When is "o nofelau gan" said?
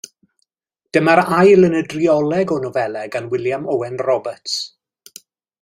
2.57-3.31